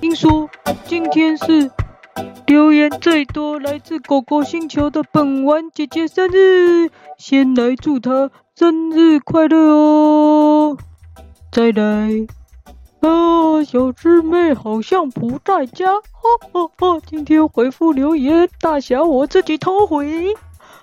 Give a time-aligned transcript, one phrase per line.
[0.00, 0.48] 听说
[0.86, 1.70] 今天是
[2.46, 10.76] 留言最多来自狗狗星球的本丸姐姐生日，先来祝她生日快乐哦！
[11.50, 12.26] 再来，
[13.00, 16.02] 啊，小师妹好像不在家，哈
[16.52, 17.00] 哈哈！
[17.06, 20.34] 今天回复留言，大侠我自己偷回。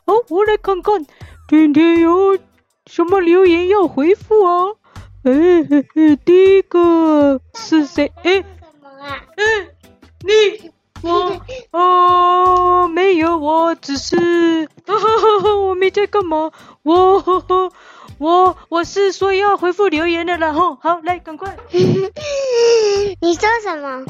[0.05, 1.05] 好，我来看看
[1.47, 2.37] 今天有
[2.87, 4.78] 什么留言要回复啊？
[5.23, 5.31] 哎
[5.69, 8.11] 嘿嘿，第一个是谁？
[8.23, 8.43] 哎。
[9.35, 9.67] 嗯，
[10.21, 11.41] 你我
[11.71, 16.51] 哦，没有，我只是，哈我没在干嘛，
[16.83, 17.71] 我呵呵
[18.17, 21.55] 我我是说要回复留言的了哈，好，来，赶快。
[23.21, 24.05] 你说什么？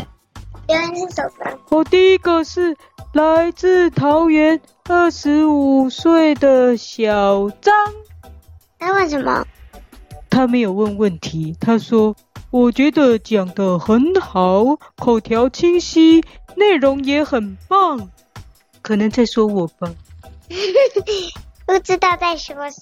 [0.68, 1.60] 留言是什么？
[1.70, 2.76] 我第一个是
[3.14, 7.74] 来自桃园二十五岁的小张。
[8.80, 9.46] 他问什么？
[10.40, 12.16] 他没有问问题，他说。
[12.50, 14.64] 我觉得讲得很好，
[14.96, 16.24] 口条清晰，
[16.56, 18.10] 内容也很棒。
[18.82, 19.94] 可能在说我吧？
[21.68, 22.82] 不知道在说谁。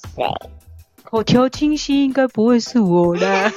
[1.03, 3.51] 口条清晰应该不会是我啦。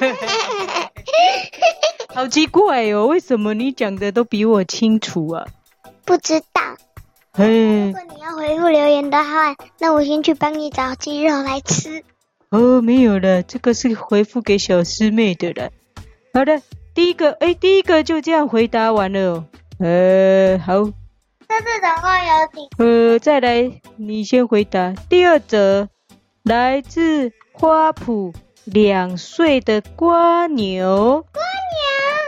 [2.12, 5.46] 好奇怪哦，为什么你讲的都比我清楚啊？
[6.06, 6.62] 不知道。
[7.34, 12.02] 嘿，如果你要回复留言的话，那我先去帮你找鸡肉来吃。
[12.50, 15.70] 哦，没有了，这个是回复给小师妹的了。
[16.34, 16.60] 好的，
[16.94, 19.44] 第一个，哎，第一个就这样回答完了哦。
[19.78, 20.74] 呃，好。
[21.48, 23.12] 这次总共有几？
[23.12, 24.92] 呃，再来，你先回答。
[25.08, 25.88] 第二则，
[26.42, 28.34] 来自花圃
[28.64, 31.24] 两岁的瓜牛。
[31.32, 31.42] 瓜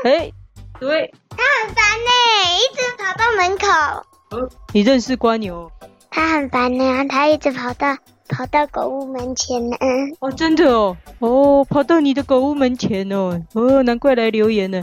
[0.04, 0.12] 牛。
[0.12, 0.32] 哎，
[0.78, 1.12] 对。
[1.30, 2.10] 它很烦呢，
[2.58, 3.66] 一直跑到门口。
[4.36, 5.68] 哦，你认识瓜牛？
[6.10, 7.96] 它很烦呢，它一直跑到。
[8.32, 9.76] 跑到狗屋门前呢。
[10.20, 14.82] 哦，真的哦，哦，跑到你的狗屋门前哦，哦，难怪来留言呢。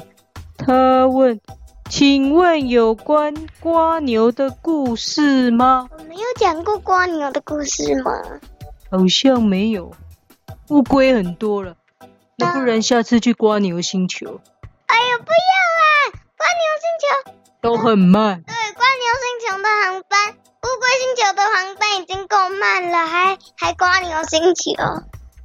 [0.55, 1.41] 他问，
[1.89, 5.89] 请问有关瓜牛的故事吗？
[5.97, 8.11] 我没有讲过瓜牛的故事吗？
[8.91, 9.91] 好像没有。
[10.69, 11.75] 乌龟很多了，
[12.37, 14.39] 那不然下次去瓜牛星球。
[14.85, 16.21] 哎呀，不要啦！
[16.37, 18.43] 瓜牛星球都很慢。
[18.43, 20.35] 对，瓜牛星球的航班。
[20.61, 24.73] 乌龟星球的航班已经够慢了，还还瓜牛星球？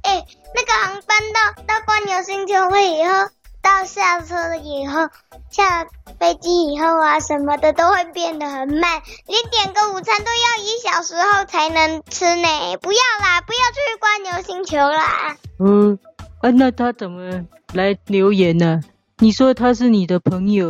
[0.03, 3.29] 哎、欸，那个航班到到瓜牛星球会以后，
[3.61, 5.07] 到下车了以后，
[5.49, 5.85] 下
[6.19, 12.77] 飞机以后啊，什么的都会变得很慢，连点个午餐都要一小时后才能吃呢。
[12.81, 15.37] 不要啦，不要去瓜牛星球啦。
[15.59, 15.97] 嗯，
[16.41, 18.91] 啊，那他怎么来留言呢、啊？
[19.19, 20.67] 你说他是你的朋友？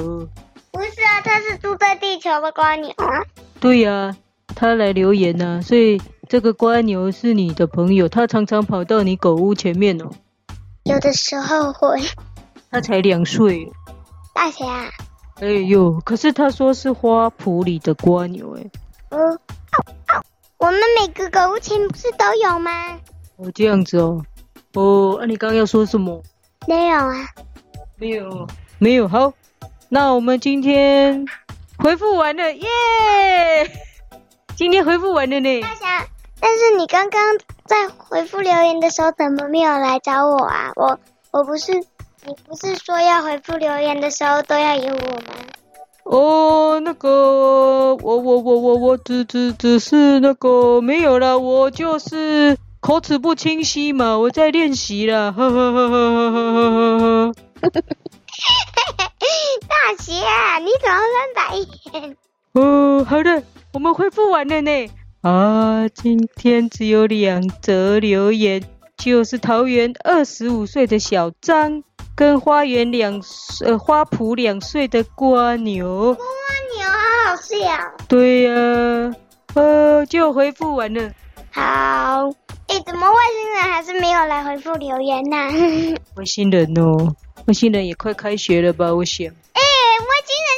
[0.71, 3.25] 不是啊，他是住在地球的瓜牛啊。
[3.59, 4.17] 对呀、啊。
[4.55, 10.09] 他来留言呢、啊，所以这个瓜牛是你的朋友，他常常跑到你狗屋前面哦。
[10.85, 11.99] 有的时候会。
[12.71, 13.71] 他才两岁。
[14.33, 14.65] 大侠。
[15.35, 18.65] 哎呦，可是他说是花圃里的瓜牛哎。
[19.09, 19.39] 嗯。
[20.57, 22.71] 我们每个狗屋前不是都有吗？
[23.35, 24.25] 哦，这样子哦。
[24.73, 26.23] 哦，那、啊、你刚刚要说什么？
[26.67, 27.13] 没有啊。
[27.97, 28.47] 没有，
[28.79, 29.07] 没有。
[29.07, 29.33] 好，
[29.89, 31.25] 那我们今天
[31.77, 33.69] 回复完了，耶、yeah!！
[34.55, 36.07] 今天回复完了呢，大侠。
[36.39, 37.21] 但是你刚刚
[37.65, 40.71] 在回复留言的时候，怎么没有来找我啊？
[40.75, 40.97] 我
[41.31, 45.33] 我不是，你不是说要回复留言的时候都要有我吗？
[46.03, 57.33] 哦，那个，我我我我我只只只是那个没有了，我就是口齿不清晰嘛，我在练习了，呵呵呵呵呵呵呵呵。
[59.67, 61.55] 大侠，你怎么翻白
[61.99, 62.17] 眼？
[62.53, 63.43] 哦，好的。
[63.75, 64.89] 我们回复完了呢。
[65.19, 68.63] 啊，今天只有两则留言，
[68.95, 71.83] 就是桃园二十五岁的小张，
[72.15, 73.21] 跟花园两
[73.65, 76.11] 呃花圃两岁的瓜牛。
[76.11, 77.57] 蜗牛好好笑。
[78.07, 79.13] 对呀、啊，
[79.55, 81.11] 呃，就回复完了。
[81.51, 81.61] 好，
[82.69, 85.51] 哎，怎么外星人还是没有来回复留言呢、啊？
[86.15, 87.13] 外星人哦，
[87.45, 88.95] 外星人也快开学了吧？
[88.95, 89.27] 我想。
[89.27, 89.61] 哎，
[89.99, 90.54] 外星人。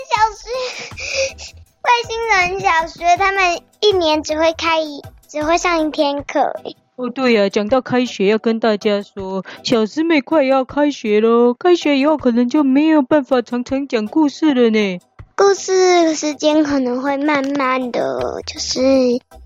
[1.88, 6.54] 外星人小学，他们一年只会开一，只会上一天课。
[6.98, 11.54] 哦，对呀、啊，讲到开学，要跟大家说，小师妹快要开学喽。
[11.54, 15.00] 开学以后，可能就没有办法常常讲故事了呢。
[15.38, 18.82] 故事时间可能会慢慢的，就是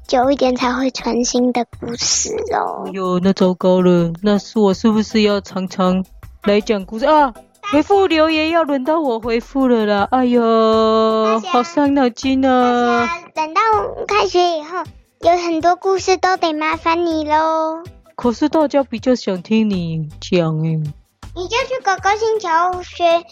[0.08, 2.86] 久一点才会传新的故事哦。
[2.88, 6.04] 哎呦，那糟糕了，那是我是不是要常常
[6.46, 7.32] 来讲故事啊？
[7.72, 10.08] 回复留言要轮到我回复了啦！
[10.12, 13.08] 哎呦，好伤脑筋啊！
[13.34, 13.62] 等到
[14.06, 14.84] 开学以后，
[15.22, 17.82] 有很多故事都得麻烦你喽。
[18.16, 20.82] 可是大家比较想听你讲诶。
[21.34, 23.24] 你就去狗狗星球学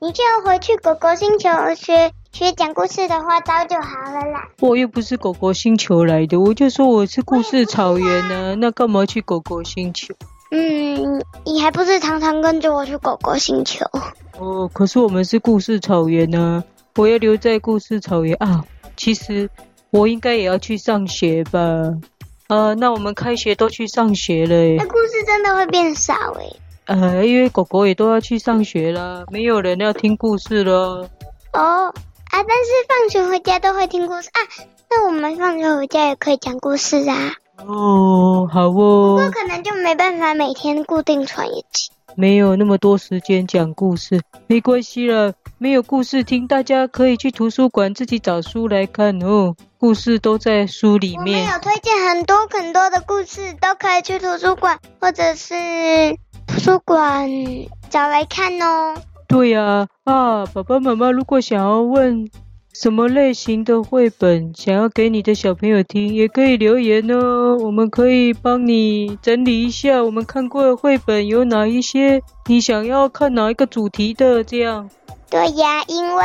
[0.00, 4.48] 你就回去狗狗星球学学讲故事的花招就好了啦。
[4.58, 10.12] 我又不是狗狗星球来的，我就说我是故事草原呢、啊，那干嘛去狗狗星球？
[10.50, 13.84] 嗯，你还不是常常跟着我去狗狗星球？
[14.38, 16.64] 哦，可是我们是故事草原呢、啊，
[16.96, 18.64] 我要留在故事草原啊。
[18.96, 19.50] 其实
[19.90, 21.60] 我应该也要去上学吧？
[22.46, 24.76] 啊，那我们开学都去上学了耶。
[24.78, 26.56] 那故事真的会变少诶。
[26.86, 31.08] 呃，因为狗狗也都要去上学了，没有人要听故事了。
[31.52, 31.92] 哦，啊，
[32.30, 34.38] 但是放学回家都会听故事啊。
[34.90, 37.32] 那我们放学回家也可以讲故事啊。
[37.66, 39.16] 哦，好哦。
[39.16, 41.90] 不过可能就没办法每天固定传一集。
[42.16, 45.32] 没有那么多时间讲故事，没关系了。
[45.58, 49.54] 没有故事听，大家可以去图书馆自己找书来看哦。
[49.78, 51.40] 故事都在书里面。
[51.40, 55.54] 我们有推荐很多很多的故事，都可以去图书馆或者是。
[56.46, 57.28] 图书馆
[57.88, 58.94] 找来看哦。
[59.26, 62.28] 对呀，啊，爸爸妈妈如果想要问
[62.74, 67.56] 什么类型的绘本，想要给你的小朋友听，也可以留言哦。
[67.60, 74.90] 我们可以帮你整理一下，我们看过的绘本有哪一些，你想要看哪一个主题的这样。
[75.30, 76.24] 对呀，因为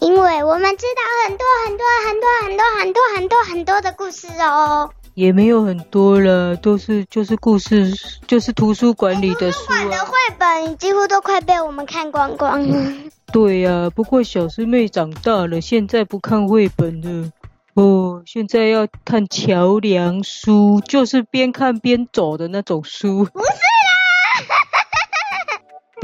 [0.00, 4.90] 因为我们知道很多很多很多很多很多很多很多的故事哦。
[5.14, 7.92] 也没有很多了，都是就是故事，
[8.26, 9.76] 就是图书馆里的书啊。
[9.78, 12.92] 图书馆的绘本几乎都快被我们看光光了。
[13.34, 17.32] 对呀，啊，不过小师妹长大了，现在不看绘本了。
[17.74, 23.24] 哦，现在要看桥梁书，就是边看边走的那种书。
[23.24, 23.48] 不是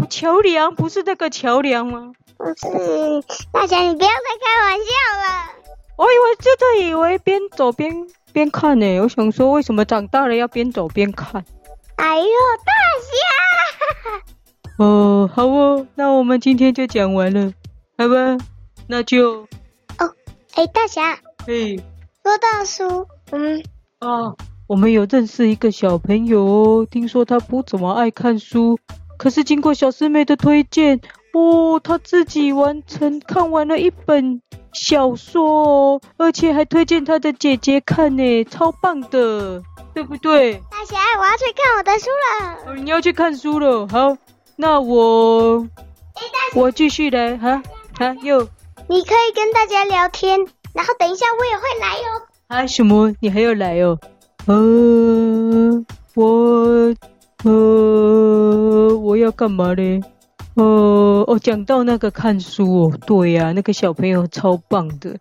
[0.00, 2.10] 啦，桥梁不是那个桥梁吗？
[2.36, 3.22] 不是，
[3.52, 4.90] 大侠你不要再开玩笑
[5.22, 5.52] 了。
[5.98, 8.08] 我以为真的以为边走边。
[8.32, 11.44] 边看呢、欸，我想说，为什么长大了要边走边看？
[11.94, 12.72] 哎呦，大
[13.06, 13.12] 侠！
[14.80, 17.52] 哦，好哦，那我们今天就讲完了，
[17.98, 18.38] 好吧？
[18.86, 19.42] 那就
[19.98, 20.14] 哦，
[20.54, 21.76] 哎，大侠，嘿，
[22.24, 23.62] 说到书，嗯，
[23.98, 24.34] 啊，
[24.66, 28.78] 我们有认识一个小朋友哦，听说他不怎么爱看书，
[29.18, 30.98] 可是经过小师妹的推荐，
[31.34, 34.40] 哦，他自己完成看完了一本。
[34.72, 39.60] 小说哦，而且还推荐他的姐姐看呢，超棒的，
[39.92, 40.54] 对不对？
[40.70, 42.72] 大侠，我要去看我的书了。
[42.72, 44.16] 哦，你要去看书了，好，
[44.60, 45.66] 那我，
[46.54, 47.62] 我继续来，哈，
[47.98, 48.42] 哈，又，
[48.88, 50.38] 你可以跟大家聊天，
[50.74, 52.22] 然后等一下我也会来哦。
[52.48, 53.10] 啊，什么？
[53.20, 53.98] 你还要来哦？
[54.44, 55.82] 呃，
[56.14, 56.94] 我，
[57.44, 60.02] 呃，我要干嘛呢？
[60.56, 65.16] 呃，哦，讲到那个看书哦，对呀，那个小朋友超棒的，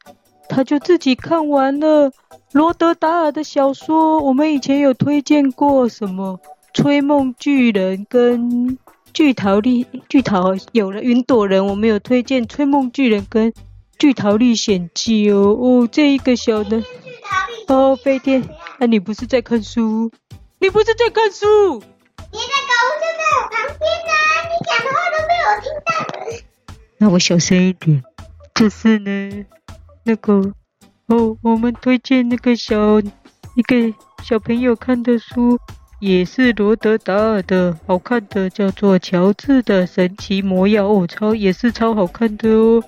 [0.50, 2.12] 他就自己看完了
[2.52, 4.20] 罗德达尔的小说。
[4.20, 6.38] 我们以前有推荐过什么
[6.74, 8.42] 《吹梦巨人》跟
[9.14, 13.52] 《巨桃历巨桃》，有了云朵人，我们有推荐《吹梦巨人》跟
[13.98, 15.58] 《巨桃历险记》哦。
[15.60, 16.82] 哦，这一个小的
[17.68, 18.42] 哦，飞天，
[18.80, 20.12] 那、啊、你不是在看书？
[20.60, 21.46] 你不是在看书？
[22.32, 26.44] 你的狗就在我旁边呢、啊，你讲的话都被我听到了。
[26.98, 28.04] 那我小声一点。
[28.56, 29.46] 就是呢，
[30.04, 30.54] 那个
[31.08, 33.00] 哦，我们推荐那个小
[33.56, 35.58] 一个小朋友看的书，
[36.00, 42.84] 也是罗德达尔的，好看的，叫做《乔治的神奇魔药》哦，超也是超好看的哦。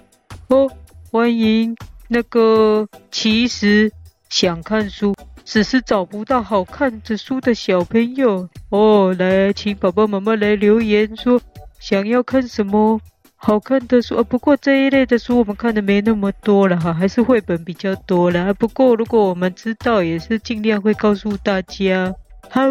[0.47, 0.71] 哦，
[1.11, 1.75] 欢迎
[2.07, 3.91] 那个其实
[4.29, 5.13] 想看书。
[5.43, 11.41] 只是找不到好看的书的小朋友哦，来，请爸爸妈妈来留言说
[11.79, 13.01] 想要看什么
[13.35, 14.23] 好看的书啊。
[14.23, 18.53] 不过这一类的书我们看的没那么多了哈，还是绘本比较多了。
[18.53, 22.13] 不过如果我们知道，也是尽量会告诉大家。
[22.49, 22.61] 好，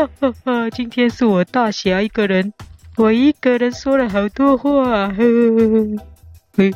[0.00, 2.54] 哈哈哈，今天是我大侠一个人，
[2.96, 4.70] 我一个人说了好多话。
[4.70, 6.04] 呵呵呵
[6.56, 6.72] 嘿，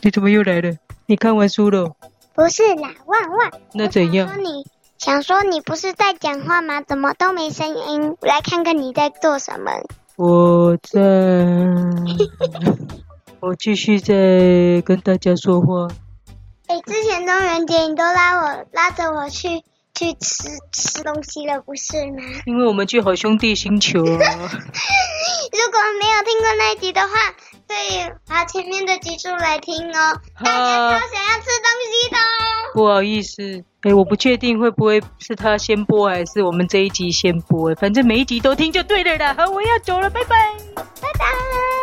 [0.00, 0.76] 你怎么又来了？
[1.06, 1.96] 你看完书了？
[2.32, 3.50] 不是啦，旺旺。
[3.74, 4.28] 那怎样？
[4.28, 4.64] 说你
[4.96, 6.80] 想说你不是在讲话吗？
[6.82, 8.16] 怎么都没声音？
[8.20, 9.72] 来看看你在做什么。
[10.14, 11.00] 我在，
[13.40, 15.88] 我继续在跟大家说话。
[16.68, 19.64] 哎、欸，之前中元节你都拉我拉着我去
[20.00, 22.22] 去吃吃东西了，不是吗？
[22.46, 24.06] 因为我们去好兄弟星球啊。
[25.52, 27.08] 如果没有听过那一集的话。
[27.70, 32.74] 可以把前面的集数来听哦，大家超想要吃东西的哦。
[32.74, 39.34] 不好意思，哎，我不确定会不会是他先播还是我们这一集先播，反正每一集都听就对了啦。
[39.34, 41.79] 好，我要走了，拜拜，拜拜。